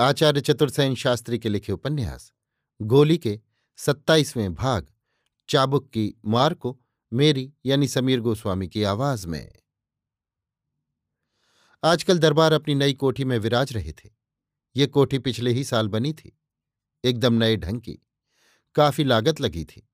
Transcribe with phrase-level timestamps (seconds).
[0.00, 2.32] आचार्य चतुर्सेन शास्त्री के लिखे उपन्यास,
[2.82, 3.40] गोली के
[3.76, 4.86] सत्ताईसवें भाग,
[5.48, 6.80] चाबुक की मार को
[7.12, 9.52] मेरी यानी समीर गोस्वामी की आवाज़ में।
[11.82, 14.10] आजकल दरबार अपनी नई कोठी में विराज रहे थे।
[14.76, 16.38] ये कोठी पिछले ही साल बनी थी।
[17.04, 17.98] एकदम नए ढंग की,
[18.74, 19.88] काफ़ी लागत लगी थी।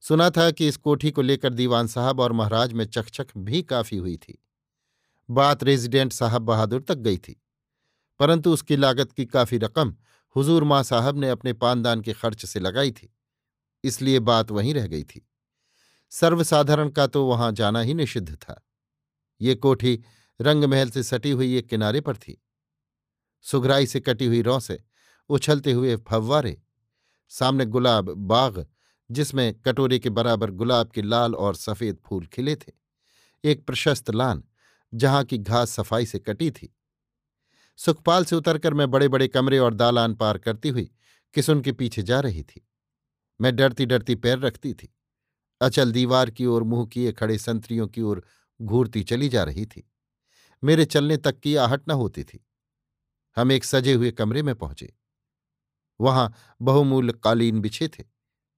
[0.00, 3.96] सुना था कि इस कोठी को लेकर दीवान साहब और महाराज में चकचक भी काफ़ी
[3.96, 4.44] हुई थी।
[5.30, 7.42] बात रेजिडेंट साहब बहादुर तक गई थी।
[8.20, 9.94] परंतु उसकी लागत की काफ़ी रकम
[10.36, 13.14] हुजूर माँ साहब ने अपने पानदान के खर्च से लगाई थी।
[13.84, 15.26] इसलिए बात वहीं रह गई थी।
[16.10, 18.62] सर्वसाधारण का तो वहाँ जाना ही निषिद्ध था।
[19.40, 19.98] ये कोठी
[20.40, 22.42] रंगमहल से सटी हुई एक किनारे पर थी।
[23.44, 24.78] सुघराई से कटी हुई रौ से
[25.30, 26.62] उछलते हुए फव्वारे,
[27.28, 28.66] सामने गुलाब बाग,
[29.10, 32.72] जिसमें कटोरे के बराबर गुलाब के लाल और सफ़ेद फूल खिले थे।
[33.44, 34.44] एक प्रशस्त लान,
[34.94, 36.74] जहाँ की घास सफ़ाई से कटी थी।
[37.78, 40.90] सुखपाल से उतरकर मैं बड़े बड़े कमरे और दालान पार करती हुई
[41.34, 42.68] किसुन के पीछे जा रही थी।
[43.40, 44.94] मैं डरती डरती पैर रखती थी।
[45.60, 48.24] अचल दीवार की ओर मुँह किए खड़े संतरियों की ओर
[48.62, 49.90] घूरती चली जा रही थी।
[50.64, 52.46] मेरे चलने तक की आहट न होती थी।
[53.36, 54.94] हम एक सजे हुए कमरे में पहुँचे।
[56.00, 58.04] वहाँ बहुमूल्य कालीन बिछे थे,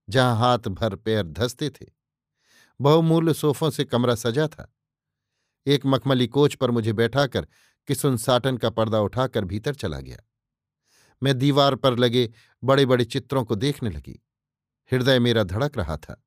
[0.08, 1.86] जहाँ हाथ भर पैर धसते थे।
[2.80, 4.74] बहुमूल्य सोफों से कमरा सजा था।
[5.66, 7.46] एक मखमली कोच पर मुझे बैठाकर
[7.86, 10.18] किसुन साटन का पर्दा उठाकर भीतर चला गया।
[11.22, 12.32] मैं दीवार पर लगे
[12.64, 14.22] बड़े बड़े चित्रों को देखने लगी।
[14.92, 16.24] हृदय मेरा धड़क रहा था।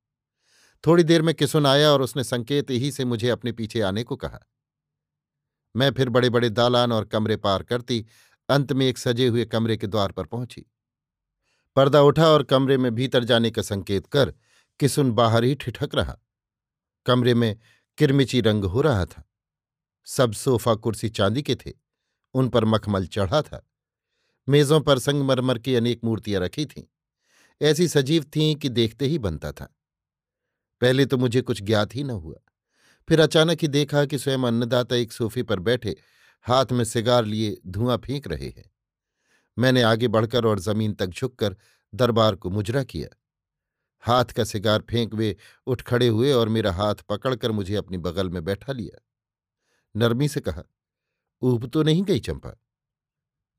[0.88, 4.16] थोड़ी देर में किसुन आया और उसने संकेत ही से मुझे अपने पीछे आने को
[4.16, 4.40] कहा।
[5.76, 8.06] मैं फिर बड़े बड़े दालान और कमरे पार करती,
[8.50, 10.66] अंत में एक सजे हुए कमरे के द्वार पर पहुँची।
[11.76, 14.34] पर्दा उठा और कमरे में भीतर जाने का संकेत कर
[14.80, 16.18] किसुन बाहर ही ठिठक रहा।
[17.06, 17.60] कमरे में
[17.98, 19.33] किरमिची रंग हो रहा था।
[20.06, 21.72] सब सोफा कुर्सी चांदी के थे,
[22.34, 23.70] उन पर मखमल चढ़ा था।
[24.50, 26.84] मेजों पर संगमरमर की अनेक मूर्तियाँ रखी थीं।
[27.62, 29.76] ऐसी सजीव थीं कि देखते ही बनता था।
[30.82, 32.36] पहले तो मुझे कुछ ज्ञात ही न हुआ।
[33.10, 35.96] फिर अचानक ही देखा कि स्वयं अन्नदाता एक सोफे पर बैठे,
[36.42, 38.72] हाथ में सिगार लिए धुआँ फेंक रहे हैं।
[39.60, 41.56] मैंने आगे बढ़कर और ज़मीन तक झुककर
[41.96, 43.10] दरबार को मुजरा किया।
[44.00, 45.38] हाथ का सिगार फेंक वे
[45.68, 49.02] उठ खड़े हुए और मेरा हाथ पकड़कर मुझे अपनी बगल में बैठा लिया।
[49.96, 50.64] नरमी से कहा,
[51.42, 52.58] ऊब तो नहीं गई चंपा?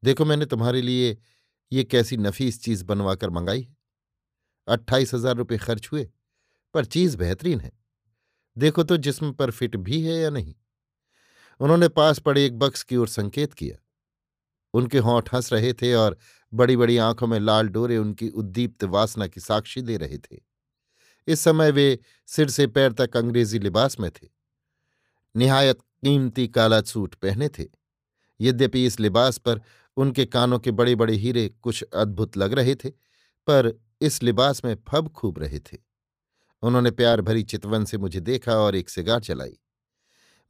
[0.02, 1.16] देखो मैंने तुम्हारे लिए
[1.72, 3.76] ये कैसी नफीस चीज़ बनवाकर मंगाई है।
[4.68, 6.08] अट्ठाईस हज़ार रुपये खर्च हुए,
[6.74, 7.72] पर चीज़ बेहतरीन है।
[8.56, 10.54] देखो तो जिस्म पर फिट भी है या नहीं?
[11.60, 13.76] उन्होंने पास पड़े एक बक्स की ओर संकेत किया।
[14.74, 16.16] उनके होंठ हंस रहे थे और
[16.52, 20.40] बड़ी बड़ी आँखों में लाल डोरे उनकी उद्दीप्त वासना की साक्षी दे रहे थे।
[21.28, 24.28] इस समय वे सिर से पैर तक अंग्रेज़ी लिबास में थे।
[25.34, 27.64] निहायत कीमती काला सूट पहने थे।
[28.40, 29.60] यद्यपि इस लिबास पर
[29.96, 32.90] उनके कानों के बड़े बड़े हीरे कुछ अद्भुत लग रहे थे,
[33.46, 35.78] पर इस लिबास में फब खूब रहे थे।
[36.62, 39.58] उन्होंने प्यार भरी चितवन से मुझे देखा और एक सिगार चलाई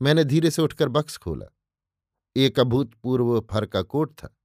[0.02, 1.46] मैंने धीरे से उठकर बक्स खोला।
[2.36, 4.36] एक अभूतपूर्व फर का कोट था।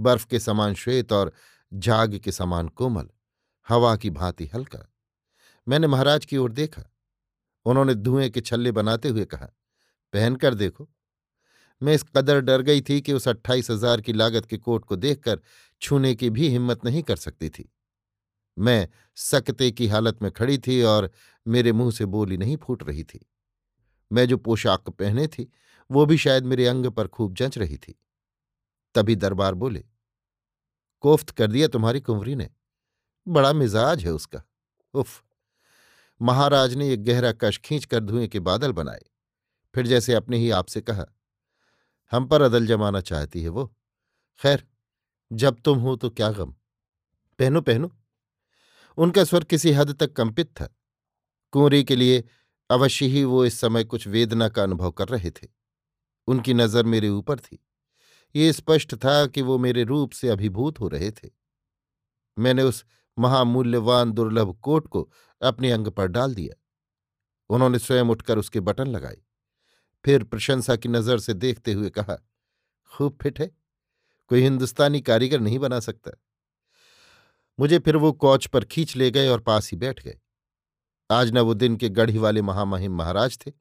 [0.00, 1.32] बर्फ़ के समान श्वेत और
[1.74, 3.08] झाग के समान कोमल,
[3.68, 4.92] हवा की भांति हल्का।
[5.68, 6.82] मैंने महाराज की ओर देखा।
[7.64, 9.48] उन्होंने धुएँ के छल्ले बनाते हुए कहा
[10.12, 10.88] पहन कर देखो।
[11.82, 14.96] मैं इस कदर डर गई थी कि उस अट्ठाईस हज़ार की लागत के कोट को
[14.96, 15.40] देखकर
[15.82, 17.68] छूने की भी हिम्मत नहीं कर सकती थी।
[18.56, 21.10] मैं सकते की हालत में खड़ी थी और
[21.46, 23.20] मेरे मुँह से बोली नहीं फूट रही थी।
[24.10, 25.50] मैं जो पोशाक पहने थी,
[25.90, 27.94] वो भी शायद मेरे अंग पर खूब जंच रही थी।
[28.94, 29.84] तभी दरबार बोले,
[31.04, 32.48] कोफ्त कर दिया तुम्हारी कुंवरी ने।
[33.26, 34.42] बड़ा मिजाज है उसका।
[34.94, 35.22] उफ!
[36.20, 39.02] महाराज ने एक गहरा कश खींचकर धुएँ के बादल बनाए।
[39.74, 41.04] फिर जैसे अपने ही आपसे कहा,
[42.12, 43.66] हम पर अदल जमाना चाहती है वो।
[44.40, 44.66] खैर,
[45.32, 46.54] जब तुम हो तो क्या गम।
[47.38, 47.90] पहनो पहनो।
[48.98, 50.68] उनका स्वर किसी हद तक कंपित था।
[51.52, 52.24] कुंवरी के लिए
[52.70, 55.48] अवश्य ही वो इस समय कुछ वेदना का अनुभव कर रहे थे।
[56.28, 57.58] उनकी नज़र मेरे ऊपर थी।
[58.34, 61.28] ये स्पष्ट था कि वो मेरे रूप से अभिभूत हो रहे थे।
[62.38, 62.84] मैंने उस
[63.18, 65.10] महामूल्यवान दुर्लभ कोट को
[65.42, 66.54] अपने अंग पर डाल दिया।
[67.50, 69.16] उन्होंने स्वयं उठकर उसके बटन लगाए।
[70.04, 72.16] फिर प्रशंसा की नज़र से देखते हुए कहा,
[72.92, 73.50] खूब फिट है।
[74.30, 76.10] कोई हिंदुस्तानी कारीगर नहीं बना सकता।
[77.58, 80.18] मुझे फिर वो कौच पर खींच ले गए और पास ही बैठ गए।
[81.10, 83.52] आज न वो दिन के गढ़ी वाले महामहिम महाराज थे,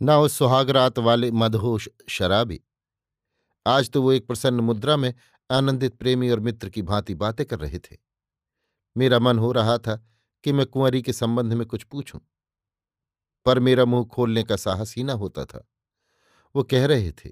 [0.00, 2.60] न उस सुहागरात वाले मदहोश शराबी।
[3.66, 5.12] आज तो वो एक प्रसन्न मुद्रा में
[5.50, 7.96] आनंदित प्रेमी और मित्र की भांति बातें कर रहे थे।
[8.96, 9.96] मेरा मन हो रहा था
[10.44, 12.20] कि मैं कुंवरी के संबंध में कुछ पूछूँ,
[13.46, 15.66] पर मेरा मुँह खोलने का साहस ही न होता था।
[16.54, 17.30] वो कह रहे थे,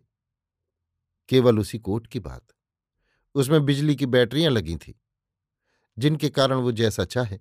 [1.28, 2.42] केवल उसी कोट की बात।
[3.34, 4.94] उसमें बिजली की बैटरियाँ लगी थी,
[5.96, 7.38] जिनके कारण वो जैसा चाहे,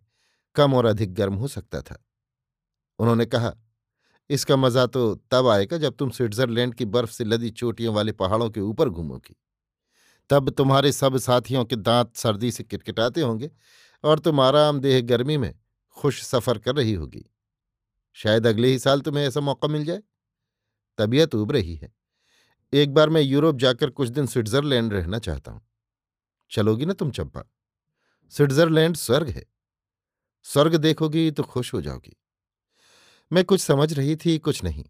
[0.56, 2.04] कम और अधिक गर्म हो सकता था।
[3.00, 3.54] उन्होंने कहा,
[4.30, 8.50] इसका मज़ा तो तब आएगा जब तुम स्विट्जरलैंड की बर्फ़ से लदी चोटियों वाले पहाड़ों
[8.50, 9.36] के ऊपर घूमोगी।
[10.30, 13.50] तब तुम्हारे सब साथियों के दांत सर्दी से किटकिटाते होंगे
[14.04, 15.54] और तुम आरामदेह गर्मी में
[15.98, 17.26] खुश सफ़र कर रही होगी।
[18.18, 20.02] शायद अगले ही साल तुम्हें ऐसा मौका मिल जाए।
[21.02, 21.94] तबीयत उब रही है।
[22.74, 25.62] एक बार मैं यूरोप जाकर कुछ दिन स्विट्जरलैंड रहना चाहता हूँ।
[26.52, 27.44] चलोगी ना तुम चंपा?
[28.30, 29.46] स्विट्जरलैंड स्वर्ग है।
[30.44, 32.18] स्वर्ग देखोगी तो खुश हो जाओगी।
[33.32, 34.86] मैं कुछ समझ रही थी, कुछ नहीं।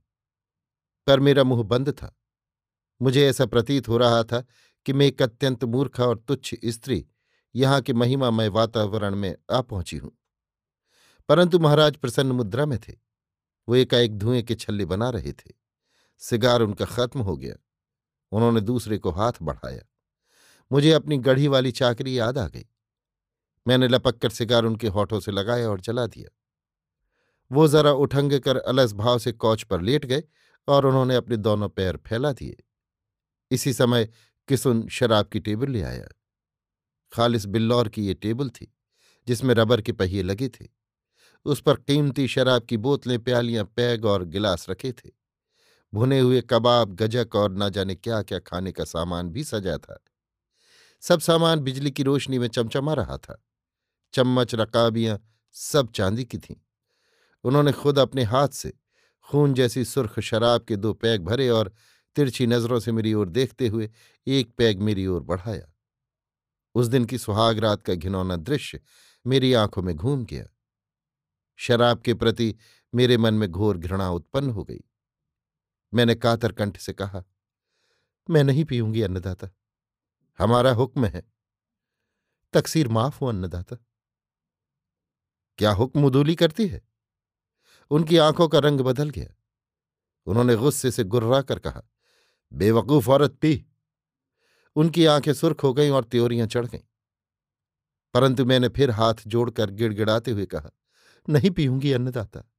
[1.08, 2.20] पर मेरा मुँह बंद था।
[3.02, 4.46] मुझे ऐसा प्रतीत हो रहा था
[4.86, 7.08] कि मैं एक अत्यंत मूर्खा और तुच्छ स्त्री
[7.56, 10.18] यहाँ के महिमामय वातावरण में आ पहुँची हूँ।
[11.30, 12.94] परंतु महाराज प्रसन्न मुद्रा में थे।
[13.70, 15.61] वो एकाएक धुएँ के छल्ले बना रहे थे।
[16.22, 17.56] सिगार उनका खत्म हो गया।
[18.32, 19.82] उन्होंने दूसरे को हाथ बढ़ाया।
[20.72, 22.66] मुझे अपनी गढ़ी वाली चाकरी याद आ गई।
[23.68, 26.38] मैंने लपक कर सिगार उनके होठों से लगाया और जला दिया।
[27.52, 30.24] वो जरा उठंग कर अलस भाव से कौच पर लेट गए
[30.68, 32.64] और उन्होंने अपने दोनों पैर फैला दिए।
[33.52, 34.10] इसी समय
[34.48, 36.08] किसुन शराब की टेबल ले आया।
[37.14, 38.74] खालिस बिल्लौर की ये टेबल थी,
[39.28, 40.68] जिसमें रबर के पहिए लगे थे।
[41.46, 45.21] उस पर कीमती शराब की बोतलें, प्यालियाँ, पैग और गिलास रखे थे।
[45.94, 50.04] भुने हुए कबाब, गजक और न जाने क्या क्या खाने का सामान भी सजा था।
[51.02, 53.44] सब सामान बिजली की रोशनी में चमचमा रहा था।
[54.14, 56.56] चम्मच, रकाबियाँ सब चांदी की थीं।
[57.44, 58.74] उन्होंने खुद अपने हाथ से
[59.22, 61.74] खून जैसी सुर्ख शराब के दो पैग भरे और
[62.16, 63.92] तिरछी नज़रों से मेरी ओर देखते हुए
[64.28, 65.74] एक पैग मेरी ओर बढ़ाया।
[66.76, 68.80] उस दिन की सुहाग रात का घिनौना दृश्य
[69.28, 70.46] मेरी आँखों में घूम गया।
[71.56, 72.56] शराब के प्रति
[72.96, 74.82] मेरे मन में घोर घृणा उत्पन्न हो गई।
[75.94, 77.24] मैंने कातर कंठ से कहा,
[78.30, 79.48] मैं नहीं पीऊँगी अन्नदाता।
[80.40, 81.34] हमारा हुक्म है।
[82.54, 83.76] तकसीर माफ़ हो अन्नदाता।
[85.58, 86.82] क्या हुक्म उदूली करती है?
[87.92, 89.36] उनकी आँखों का रंग बदल गया।
[90.26, 91.84] उन्होंने गुस्से से गुर्रा कर कहा,
[92.54, 93.66] बेवकूफ़ औरत पी।
[94.76, 96.80] उनकी आँखें सुर्ख हो गईं और त्योरियाँ चढ़ गईं।
[98.14, 100.72] परंतु मैंने फिर हाथ जोड़कर गिड़गिड़ाते हुए कहा,
[101.30, 102.51] नहीं पीऊँगी अन्नदाता।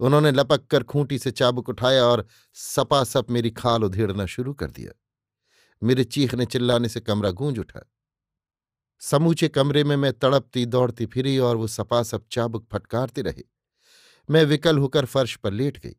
[0.00, 4.92] उन्होंने लपक कर खूंटी से चाबुक उठाया और सपासप मेरी खाल उधेड़ना शुरू कर दिया।
[5.82, 7.90] मेरे चीखने चिल्लाने से कमरा गूंज उठा।
[8.98, 13.42] समूचे कमरे में मैं तड़पती दौड़ती फिरी और वो सपासप चाबुक फटकारते रहे।
[14.30, 15.96] मैं विकल होकर फर्श पर लेट गई।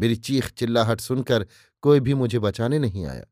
[0.00, 1.46] मेरी चीख चिल्लाहट सुनकर
[1.82, 3.24] कोई भी मुझे बचाने नहीं आया।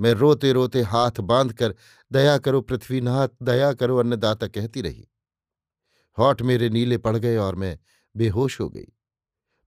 [0.00, 1.74] मैं रोते रोते हाथ बांधकर,
[2.12, 5.08] दया करो पृथ्वीनाथ, दया करो अन्नदाता, कहती रही।
[6.18, 7.78] होठ मेरे नीले पड़ गए और मैं
[8.16, 8.92] बेहोश हो गई।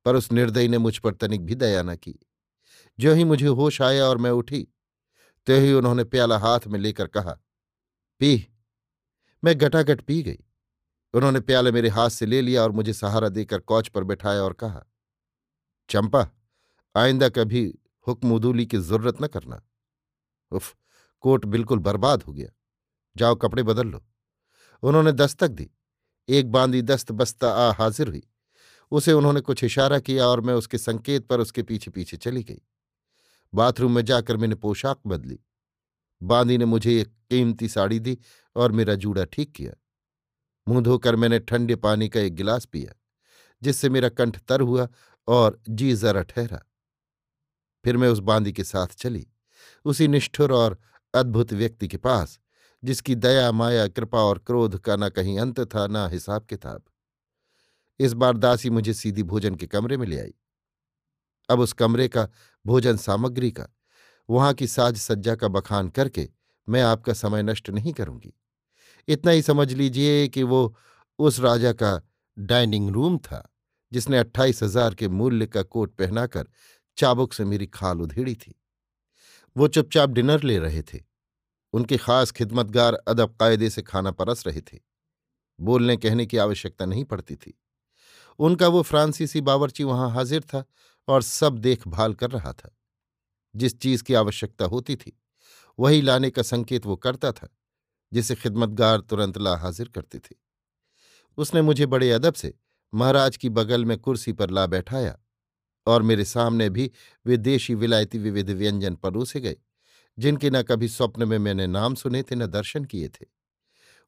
[0.06, 2.20] पर उस निर्दयी ने मुझ पर तनिक भी दया न की।
[3.00, 4.68] जो ही मुझे होश आया और मैं उठी
[5.48, 7.32] तो ही उन्होंने प्याला हाथ में लेकर कहा,
[8.20, 8.48] पी।
[9.44, 10.40] मैं गटागट पी गई।
[11.14, 14.54] उन्होंने प्याला मेरे हाथ से ले लिया और मुझे सहारा देकर कौच पर बैठाया और
[14.54, 14.84] कहा,
[15.90, 16.30] चंपा,
[16.96, 19.62] आइंदा कभी हुक्मदूली की ज़रूरत न करना।
[20.52, 20.76] उफ,
[21.20, 22.50] कोट बिल्कुल बर्बाद हो गया।
[23.18, 24.06] जाओ कपड़े बदल लो।
[24.84, 25.72] उन्होंने दस्तक दी।
[26.30, 28.24] एक बांदी दस्त बस्ता आ हाजिर हुई।
[28.92, 32.62] उसे उन्होंने कुछ इशारा किया और मैं उसके संकेत पर उसके पीछे पीछे चली गई।
[33.54, 35.40] बाथरूम में जाकर मैंने पोशाक बदली।
[36.24, 38.18] बांदी ने मुझे एक कीमती साड़ी दी
[38.56, 39.74] और मेरा जूड़ा ठीक किया।
[40.68, 42.94] मुँह धोकर मैंने ठंडे पानी का एक गिलास पिया,
[43.64, 44.88] जिससे मेरा कंठ तर हुआ
[45.28, 46.62] और जी जरा ठहरा।
[47.84, 49.28] फिर मैं उस बांदी के साथ चली,
[49.86, 50.78] उसी निष्ठुर और
[51.16, 52.40] अद्भुत व्यक्ति के पास,
[52.84, 56.84] जिसकी दया, माया, कृपा और क्रोध का न कहीं अंत था, न हिसाब किताब
[58.02, 60.34] इस बार दासी मुझे सीधी भोजन के कमरे में ले आई।
[61.50, 62.28] अब उस कमरे का
[62.66, 63.68] भोजन सामग्री का,
[64.30, 66.30] वहाँ की साज सज्जा का बखान करके
[66.68, 68.34] मैं आपका समय नष्ट नहीं करूँगी।
[69.08, 70.76] इतना ही समझ लीजिए कि वो
[71.20, 72.02] उस राजा का
[72.40, 73.54] डाइनिंग रूम था,
[73.92, 76.48] जिसने अट्ठाईस हज़ार के मूल्य का कोट पहनाकर
[76.98, 78.56] चाबुक से मेरी खाल उधेड़ी थी।
[79.56, 81.00] वो चुपचाप डिनर ले रहे थे।
[81.74, 84.80] उनके खास खिदमतगार अदब कायदे से खाना परस रहे थे।
[85.60, 87.61] बोलने कहने की आवश्यकता नहीं पड़ती थी।
[88.40, 90.66] उनका वो फ्रांसीसी बावर्ची वहाँ हाजिर था
[91.08, 92.78] और सब देखभाल कर रहा था।
[93.56, 95.20] जिस चीज़ की आवश्यकता होती थी,
[95.80, 97.50] वही लाने का संकेत वो करता था,
[98.14, 100.36] जिसे खिदमतगार तुरंत ला हाजिर करते थे।
[101.38, 102.54] उसने मुझे बड़े अदब से
[102.94, 105.20] महाराज की बगल में कुर्सी पर ला बैठाया
[105.88, 106.92] और मेरे सामने भी
[107.26, 109.58] विदेशी विलायती विविध व्यंजन परोसे गए,
[110.20, 113.26] जिनके न कभी स्वप्न में मैंने नाम सुने थे, न दर्शन किए थे।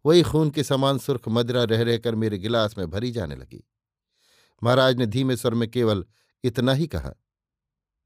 [0.06, 3.64] वही खून के समान सुर्ख मदरा रह रहकर मेरे गिलास में भरी जाने लगी।
[4.64, 6.06] महाराज ने धीमे स्वर में केवल,
[6.44, 7.14] इतना ही कहा,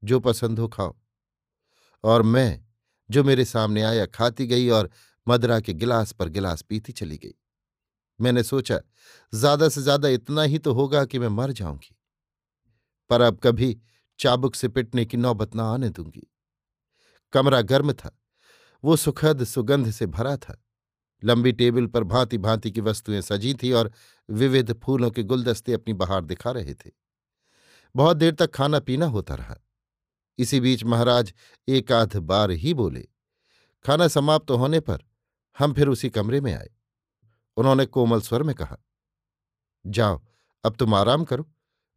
[0.04, 0.96] जो पसंद हो खाओ।
[2.04, 2.64] और मैं,
[3.10, 4.90] जो मेरे सामने आया, खाती गई और
[5.28, 7.34] मदरा के गिलास पर गिलास पीती चली गई।
[8.20, 8.80] मैंने सोचा,
[9.32, 11.96] ज़्यादा से ज़्यादा इतना ही तो होगा कि मैं मर जाऊँगी।
[13.10, 13.80] पर अब कभी
[14.18, 16.26] चाबुक से पिटने की नौबत न आने दूँगी।
[17.32, 18.18] कमरा गर्म था,
[18.84, 20.64] वो सुखद सुगंध से भरा था।
[21.24, 23.92] लंबी टेबल पर भांति भांति की वस्तुएँ सजी थी और
[24.28, 26.90] विविध फूलों के गुलदस्ते अपनी बहार दिखा रहे थे।
[27.94, 29.56] बहुत देर तक खाना पीना होता रहा।
[30.38, 31.34] इसी बीच महाराज
[31.68, 33.08] एक आध बार ही बोले,
[33.84, 35.02] खाना समाप्त तो होने पर
[35.58, 36.70] हम फिर उसी कमरे में आए।
[37.56, 38.76] उन्होंने कोमल स्वर में कहा,
[39.86, 40.20] जाओ,
[40.64, 41.50] अब तुम आराम करो,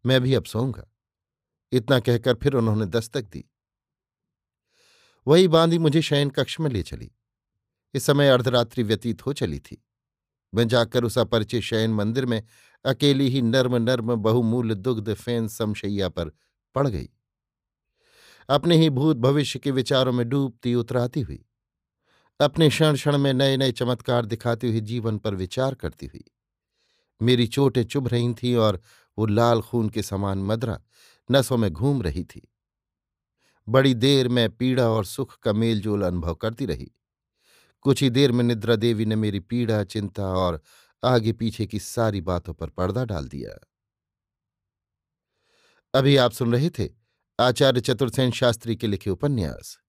[0.05, 0.87] मैं भी अब सोऊँगा।
[1.71, 3.45] इतना कहकर फिर उन्होंने दस्तक दी।
[5.27, 7.11] वही बांधी मुझे शयन कक्ष में ले चली।
[7.93, 9.81] इस समय अर्धरात्रि व्यतीत हो चली थी।
[10.53, 12.41] मैं जाकर उस अपरिचय शयन मंदिर में
[12.85, 16.31] अकेली ही नर्म नर्म बहुमूल्य दुग्ध फ़ैन समशैया पर
[16.75, 17.09] पड़ गई।
[18.49, 21.43] अपने ही भूत भविष्य के विचारों में डूबती उतराती हुई,
[22.39, 26.23] अपने क्षण क्षण में नए नए चमत्कार दिखाती हुई जीवन पर विचार करती हुई,
[27.21, 28.81] मेरी चोटें चुभ रही थीं और
[29.17, 30.79] वो लाल खून के समान मदरा
[31.29, 32.47] नसों में घूम रही थी।
[33.67, 36.91] बड़ी देर में पीड़ा और सुख का मेलजोल अनुभव करती रही।
[37.81, 40.61] कुछ ही देर में निद्रा देवी ने मेरी पीड़ा, चिंता और
[41.03, 43.67] आगे पीछे की सारी बातों पर पर्दा डाल दिया।
[45.93, 46.89] अभी आप सुन रहे थे
[47.39, 49.79] आचार्य चतुर्सेन शास्त्री के लिखे उपन्यास।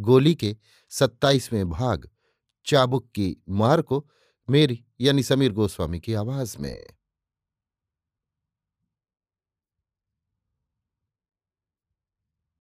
[0.00, 0.56] गोली के
[0.90, 2.10] सत्ताईसवें भाग,
[2.66, 4.10] चाबुक की मार को
[4.50, 6.95] मेरी यानी समीर गोस्वामी की आवाज़ में।